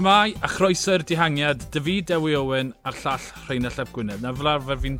Shmai 0.00 0.32
a 0.40 0.48
chroeso'r 0.48 1.02
dihangiad, 1.04 1.66
David 1.74 2.06
Dewi 2.08 2.32
Owen 2.32 2.70
a'r 2.88 2.96
llall 3.02 3.24
Rheinald 3.44 3.74
Llap 3.76 3.90
Gwynedd. 3.92 4.22
Na 4.24 4.30
fel 4.32 4.48
arfer 4.48 4.78
fi'n 4.80 4.94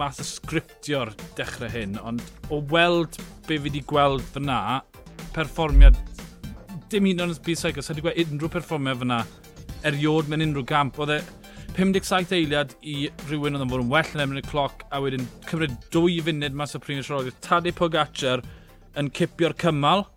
math 0.00 0.22
o 0.22 0.24
sgriptio'r 0.24 1.10
dechrau 1.36 1.68
hyn, 1.68 1.98
ond 2.00 2.22
o 2.48 2.62
weld 2.70 3.18
be 3.44 3.58
fi 3.58 3.66
wedi 3.66 3.82
gweld 3.90 4.24
fyna, 4.32 4.78
perfformiad, 5.36 6.00
dim 6.88 7.10
un 7.10 7.20
ond 7.26 7.42
byd 7.44 7.60
saicos, 7.60 7.92
wedi 7.92 8.06
gweld 8.06 8.32
unrhyw 8.32 8.52
perfformiad 8.54 9.02
fyna, 9.02 9.18
eriod 9.92 10.32
mewn 10.32 10.46
unrhyw 10.46 10.64
gamp, 10.72 10.96
oedd 11.04 11.18
e 11.18 11.20
57 11.76 12.32
eiliad 12.38 12.72
i 12.80 13.10
rhywun 13.26 13.60
oedd 13.60 13.66
yn 13.66 13.74
fod 13.74 13.84
yn 13.84 13.92
well 13.92 14.16
yn 14.16 14.24
emryd 14.24 14.46
y 14.46 14.48
cloc, 14.48 14.86
a 14.88 15.02
wedyn 15.04 15.28
cymryd 15.50 15.76
dwy 15.92 16.16
funud 16.24 16.56
mas 16.56 16.72
o 16.72 16.80
Primi'r 16.80 17.04
Siarolio, 17.04 17.36
Tadei 17.44 17.76
Pogacar 17.76 18.40
yn 18.96 19.12
cipio'r 19.20 19.58
cymal, 19.60 20.08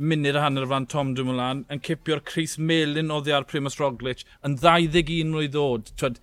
munud 0.00 0.36
a 0.36 0.42
hanner 0.46 0.66
fan 0.66 0.86
Tom 0.88 1.14
Dumoulin, 1.14 1.64
yn 1.68 1.82
cipio'r 1.84 2.22
Chris 2.24 2.56
Melin 2.58 3.12
oddi 3.12 3.34
ar 3.36 3.46
Primus 3.48 3.78
Roglic, 3.80 4.24
yn 4.46 4.56
21 4.62 5.32
mlynedd 5.34 5.52
ddod. 5.54 5.90
Twed, 6.00 6.20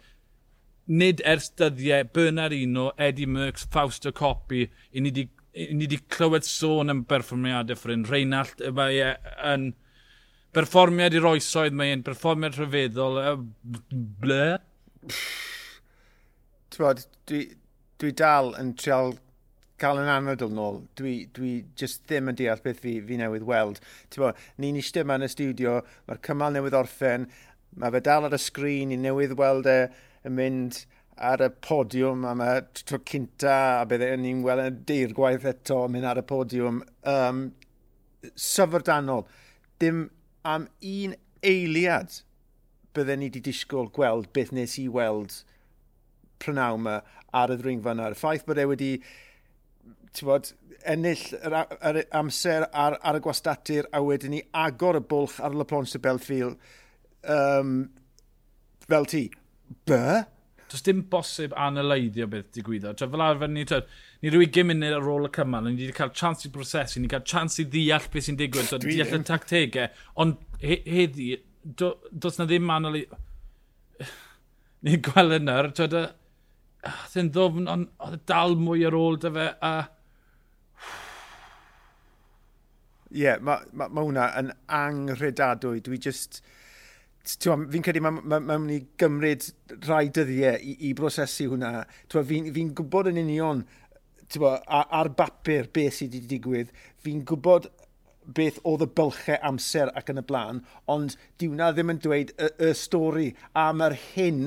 nid 0.87 1.21
ers 1.25 1.49
dyddiau 1.59 2.07
Bernard 2.15 2.55
Uno, 2.57 2.91
Eddie 2.97 3.27
Merckx, 3.29 3.67
Fausto 3.73 4.13
Coppi, 4.15 4.65
i 4.91 5.03
ni 5.03 5.11
wedi 5.57 5.99
clywed 6.13 6.45
sôn 6.45 6.93
yn 6.93 7.03
berfformiadau 7.09 7.77
ffrind. 7.77 8.09
Reinald, 8.11 8.61
mae 8.77 8.97
e 9.01 9.13
yn 9.51 9.69
berfformiad 10.57 11.17
i'r 11.17 11.29
oesoedd, 11.33 11.77
mae 11.77 11.93
e'n 11.93 12.05
berfformiad 12.05 12.57
rhyfeddol. 12.57 13.21
Ble? 14.23 14.41
Ti'n 16.73 17.05
dwi, 17.29 17.41
dwi 18.01 18.13
dal 18.17 18.53
yn 18.61 18.73
trial 18.79 19.15
cael 19.81 20.01
yn 20.01 20.11
anodol 20.11 20.53
nôl. 20.53 20.81
Dwi, 20.99 21.15
dwi 21.35 21.53
just 21.79 22.03
ddim 22.07 22.31
yn 22.31 22.39
deall 22.39 22.61
beth 22.63 22.81
fi, 22.83 22.97
fi 23.05 23.19
newydd 23.19 23.45
weld. 23.47 23.81
Bo, 24.17 24.33
ni'n 24.61 24.79
eistedd 24.79 25.05
yma 25.05 25.19
yn 25.19 25.27
y 25.27 25.31
studio, 25.31 25.79
mae'r 26.09 26.21
cymal 26.25 26.55
newydd 26.55 26.77
orffen, 26.77 27.27
mae 27.77 27.93
fe 27.93 28.03
dal 28.05 28.27
ar 28.27 28.37
y 28.37 28.41
sgrin, 28.41 28.91
ni 28.91 28.99
newydd 29.01 29.37
weld 29.39 29.69
e 29.69 29.79
yn 30.27 30.37
mynd 30.37 30.83
ar 31.17 31.41
y 31.41 31.49
podiwm 31.65 32.25
am 32.29 32.41
y 32.45 32.51
tro 32.83 32.99
cynta 33.09 33.55
a 33.79 33.85
byddai 33.89 34.13
e, 34.13 34.19
ni'n 34.21 34.43
gweld 34.45 34.65
y 34.65 34.69
deir 34.89 35.15
gwaith 35.17 35.47
eto 35.49 35.83
mynd 35.89 36.05
ar 36.09 36.21
y 36.21 36.25
podiwm. 36.29 36.81
Um, 37.09 37.43
Syfrdanol, 38.37 39.25
dim 39.81 40.07
am 40.45 40.67
un 40.81 41.15
eiliad 41.45 42.21
bydde 42.97 43.17
ni 43.17 43.29
wedi 43.29 43.43
disgwyl 43.45 43.89
gweld 43.93 44.29
beth 44.33 44.53
nes 44.55 44.77
i 44.81 44.87
weld 44.93 45.41
prynaw 46.41 46.77
yma 46.77 46.99
ar 47.37 47.53
y 47.53 47.57
ddringfa 47.59 47.93
yna. 47.95 48.11
Y 48.13 48.19
ffaith 48.19 48.45
bod 48.47 48.61
e 48.61 48.67
wedi 48.69 48.91
bod, 50.27 50.51
ennill 50.87 51.25
yr, 51.37 51.57
yr 51.89 51.99
amser 52.15 52.65
ar, 52.71 52.97
ar 53.01 53.19
y 53.19 53.21
gwastatur 53.23 53.89
a 53.93 54.01
wedyn 54.03 54.33
ni 54.35 54.41
agor 54.55 54.99
y 54.99 55.03
bwlch 55.11 55.39
ar 55.43 55.55
y 55.55 55.67
plons 55.67 55.95
y 55.97 56.01
Belfield 56.03 56.57
um, 57.35 57.77
fel 58.87 59.07
ti. 59.09 59.27
Be? 59.87 60.01
Does 60.67 60.83
dim 60.83 61.05
bosib 61.11 61.53
analeiddio 61.55 62.27
beth 62.31 62.49
digwyddo. 62.55 62.93
Tra 62.97 63.07
fel 63.11 63.23
arfer 63.23 63.51
ni, 63.51 63.63
tra, 63.67 63.81
ni 64.23 64.31
rwy 64.33 64.49
gymuned 64.51 64.87
ar 64.89 65.07
ôl 65.13 65.29
y 65.29 65.31
cymal, 65.37 65.69
ni 65.69 65.77
wedi 65.79 65.95
cael 65.95 66.11
chans 66.15 66.43
i 66.47 66.51
brosesu, 66.51 66.99
ni 66.99 67.07
wedi 67.07 67.13
cael 67.15 67.27
chans 67.31 67.59
i 67.63 67.67
ddeall 67.71 68.09
beth 68.13 68.27
sy'n 68.27 68.39
digwydd, 68.39 68.67
so, 68.71 68.79
deall 68.83 69.15
y 69.15 69.21
tactegau, 69.27 69.87
ond 70.23 70.41
he, 70.59 70.81
heddi, 70.87 71.29
do, 71.63 71.95
does 72.11 72.39
na 72.39 72.47
ddim 72.49 72.71
analeiddio... 72.73 73.23
Ni'n 74.85 75.01
gweld 75.01 75.39
yna, 75.39 75.55
Ah, 76.85 77.05
oedd 77.09 77.31
ddofn, 77.33 77.69
ond 77.71 77.89
oedd 78.03 78.17
e 78.19 78.19
dal 78.29 78.57
mwy 78.61 78.85
ar 78.87 78.97
ôl 78.97 79.17
dy 79.21 79.31
fe, 79.33 79.47
a... 79.65 79.73
Ie, 83.07 83.23
yeah, 83.23 83.39
mae 83.39 83.65
ma, 83.71 83.87
ma 83.87 84.03
hwnna 84.03 84.27
yn 84.41 84.53
angredadwy. 84.81 85.81
Dwi 85.83 85.99
just... 86.03 86.41
Fi'n 87.27 87.83
credu 87.83 87.99
mae'n 88.03 88.21
ma, 88.21 88.39
ma, 88.39 88.55
ma 88.55 88.71
i 88.71 88.79
gymryd 88.99 89.49
rhai 89.87 90.05
dyddiau 90.15 90.61
i, 90.63 90.77
i 90.87 90.93
brosesu 90.95 91.49
hwnna. 91.51 91.81
Fi'n 92.13 92.53
fi 92.55 92.63
gwybod 92.77 93.09
yn 93.11 93.19
union 93.25 93.65
bo, 94.35 94.53
ar, 94.53 94.87
ar 94.91 95.09
bapur 95.15 95.67
beth 95.73 95.99
sydd 95.99 96.15
wedi 96.15 96.31
digwydd. 96.35 96.71
Fi'n 97.03 97.25
gwybod 97.27 97.67
beth 98.37 98.59
oedd 98.67 98.83
y 98.83 98.89
bylchau 98.99 99.39
amser 99.49 99.91
ac 99.95 100.11
yn 100.11 100.21
y 100.21 100.23
blaen, 100.27 100.63
ond 100.91 101.15
diwna 101.39 101.71
ddim 101.71 101.93
yn 101.93 102.01
dweud 102.03 102.33
y, 102.35 102.49
y 102.67 102.71
stori 102.75 103.29
am 103.55 103.83
yr 103.85 103.95
hyn 104.13 104.41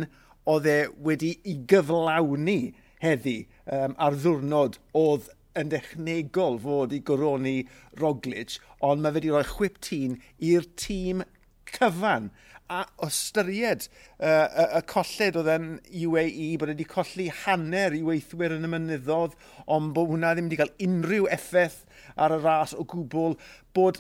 oedd 0.48 0.68
e 0.68 0.78
wedi 1.04 1.34
i 1.44 1.56
gyflawni 1.68 2.60
heddi 3.00 3.36
um, 3.66 3.96
ar 3.96 4.16
ddwrnod 4.20 4.78
oedd 4.96 5.28
yn 5.58 5.70
dechnegol 5.72 6.60
fod 6.62 6.94
i 6.94 7.00
goroni 7.06 7.56
Roglic, 8.00 8.58
ond 8.86 9.02
mae 9.02 9.12
fe 9.12 9.20
wedi 9.20 9.32
rhoi 9.32 9.46
chwip 9.48 9.80
tîn 9.84 10.20
i'r 10.50 10.68
tîm 10.78 11.24
cyfan. 11.70 12.30
A 12.70 12.84
ystyried 13.02 13.88
uh, 14.22 14.46
y, 14.46 14.66
y 14.78 14.82
colled 14.92 15.38
oedd 15.40 15.50
yn 15.56 15.72
UAE 16.04 16.52
bod 16.60 16.70
e 16.70 16.76
wedi 16.76 16.86
colli 16.92 17.26
hanner 17.42 17.96
i 17.98 18.04
weithwyr 18.06 18.54
yn 18.54 18.68
y 18.68 18.70
mynyddodd, 18.70 19.34
ond 19.66 19.90
bod 19.96 20.12
hwnna 20.12 20.36
ddim 20.36 20.46
wedi 20.46 20.60
cael 20.60 20.86
unrhyw 20.86 21.26
effaith 21.34 21.82
ar 22.14 22.36
y 22.36 22.38
ras 22.44 22.76
o 22.78 22.86
gwbl, 22.86 23.34
bod 23.74 23.98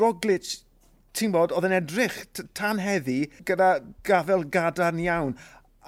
Roglic, 0.00 0.50
ti'n 1.14 1.30
bod, 1.34 1.54
oedd 1.54 1.68
yn 1.68 1.76
edrych 1.76 2.18
tan 2.58 2.80
heddi 2.82 3.20
gyda 3.46 3.74
gafel 4.08 4.46
gadarn 4.50 4.98
iawn, 5.04 5.36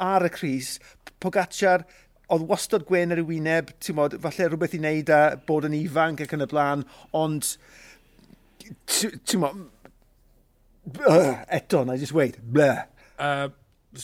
ar 0.00 0.27
y 0.27 0.31
Cris, 0.34 0.78
Pogacar 1.22 1.84
oedd 2.32 2.47
wastod 2.49 2.87
gwen 2.88 3.12
ar 3.15 3.21
y 3.21 3.27
wyneb, 3.28 3.72
ti'n 3.84 3.99
modd, 3.99 4.16
falle 4.22 4.49
rhywbeth 4.49 4.77
i 4.77 4.81
wneud 4.81 5.12
â 5.12 5.21
bod 5.49 5.66
yn 5.69 5.77
ifanc 5.77 6.25
ac 6.25 6.32
yn 6.37 6.44
y 6.44 6.49
blaen, 6.50 6.84
ond, 7.16 7.50
ti'n 8.65 9.43
modd, 9.43 9.66
eto, 11.53 11.84
na 11.84 11.97
i 11.97 12.00
just 12.00 12.16
wait, 12.16 12.41
ble. 12.56 12.71
Uh, 13.21 13.49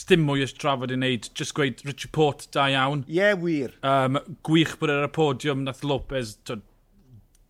dim 0.08 0.26
mwy 0.28 0.44
ys 0.44 0.54
drafod 0.56 0.92
i 0.92 0.98
wneud, 0.98 1.30
just 1.36 1.56
gweud 1.56 1.80
Richard 1.86 2.12
Port 2.16 2.46
da 2.54 2.68
iawn. 2.70 3.04
Ie, 3.08 3.18
yeah, 3.18 3.38
wir. 3.38 3.74
Um, 3.86 4.20
gwych 4.46 4.76
bod 4.80 4.92
ar 4.94 5.08
y 5.08 5.12
podiwm 5.16 5.64
nath 5.66 5.82
Lopez 5.86 6.36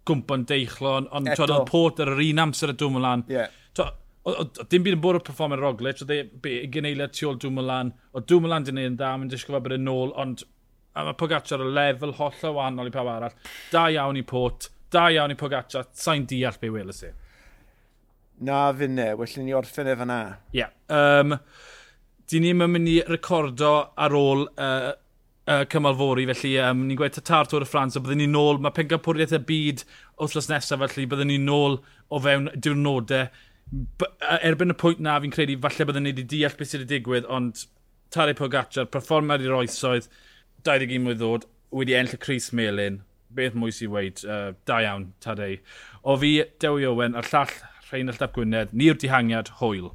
gwmpo'n 0.08 0.46
deichlon, 0.48 1.08
ond 1.14 1.30
oedd 1.34 1.56
Port 1.68 2.00
ar 2.02 2.14
yr 2.14 2.22
un 2.30 2.44
amser 2.46 2.72
y 2.72 2.76
dwm 2.78 3.00
lan. 3.02 3.26
Yeah. 3.30 3.52
To, 3.78 3.90
dim 4.68 4.84
byd 4.84 4.96
yn 4.98 5.00
bod 5.00 5.16
o 5.16 5.22
performer 5.24 5.60
Roglic, 5.62 6.02
oedd 6.04 6.12
ei 6.12 6.68
gyneiliad 6.72 7.14
tu 7.16 7.28
ôl 7.30 7.38
Dwmolan, 7.40 7.94
o 8.12 8.20
Dwmolan 8.20 8.66
dyn 8.66 8.76
ni'n 8.76 8.98
dda, 8.98 9.14
mae'n 9.16 9.32
disgwyl 9.32 9.62
bod 9.64 9.76
e'n 9.76 9.86
nôl, 9.86 10.12
ond 10.20 10.44
a 10.92 11.06
mae 11.06 11.16
Pogacar 11.16 11.62
o 11.62 11.70
lefel 11.70 12.14
holl 12.18 12.46
o 12.48 12.52
wahanol 12.58 12.90
i 12.90 12.94
pawb 12.94 13.08
arall. 13.08 13.36
Da 13.72 13.86
iawn 13.94 14.18
i 14.20 14.24
Port, 14.26 14.68
da 14.92 15.08
iawn 15.14 15.32
i 15.32 15.38
Pogacar, 15.40 15.88
sa'n 15.96 16.26
deall 16.28 16.58
be 16.60 16.72
welys 16.74 17.04
i. 17.06 17.12
Na 18.44 18.70
fynne, 18.76 19.12
wellwn 19.20 19.46
ni 19.46 19.54
orffen 19.56 19.88
efo 19.92 20.08
na. 20.08 20.22
Ie. 20.52 20.64
Yeah. 20.64 20.74
Um, 20.88 21.38
Di 22.30 22.38
ni'n 22.38 22.60
mynd 22.62 22.86
i 22.86 23.00
recordo 23.08 23.70
ar 23.98 24.12
ôl 24.14 24.44
uh, 24.46 24.92
uh, 25.50 25.64
cymal 25.72 25.96
fori, 25.98 26.28
felly 26.28 26.52
um, 26.62 26.84
ni'n 26.86 26.98
gweud 26.98 27.16
tatar 27.16 27.48
Tôr 27.50 27.64
y 27.64 27.66
Ffrans, 27.66 27.96
a 27.98 28.02
byddwn 28.02 28.20
ni'n 28.22 28.36
nôl, 28.36 28.60
mae 28.62 28.74
pengapwriaeth 28.76 29.34
y 29.34 29.40
byd 29.48 29.82
wythnos 30.20 30.50
nesaf, 30.52 30.84
felly 30.84 31.08
byddwn 31.10 31.32
ni'n 31.32 31.48
nôl 31.48 31.80
o 32.10 32.20
fewn 32.22 32.46
diwrnodau 32.54 33.26
erbyn 33.70 34.74
y 34.74 34.76
pwynt 34.78 35.02
na 35.04 35.18
fi'n 35.22 35.34
credu 35.34 35.56
falle 35.62 35.86
byddwn 35.88 36.06
ni 36.06 36.12
wedi 36.14 36.26
deall 36.32 36.56
beth 36.58 36.72
sydd 36.72 36.84
wedi 36.84 36.98
digwydd, 36.98 37.28
ond 37.30 37.64
Tare 38.10 38.34
Pogacar, 38.34 38.88
performer 38.90 39.42
i'r 39.44 39.54
oesoedd, 39.60 40.08
21 40.66 41.04
mwy 41.04 41.16
ddod, 41.18 41.46
wedi 41.70 41.94
enll 41.94 42.16
y 42.16 42.18
Cris 42.20 42.50
Melin, 42.56 43.00
beth 43.36 43.54
mwy 43.54 43.74
sy'n 43.74 43.92
weid, 43.94 44.24
uh, 44.26 44.50
da 44.66 44.80
iawn, 44.82 45.12
Tadei. 45.22 45.60
O 46.02 46.16
fi, 46.18 46.32
Dewi 46.62 46.88
Owen, 46.90 47.14
a'r 47.14 47.30
llall 47.30 47.54
Rhain 47.90 48.10
Ap 48.10 48.34
Gwynedd, 48.34 48.74
ni'r 48.74 48.98
dihangiad, 48.98 49.54
hwyl. 49.60 49.92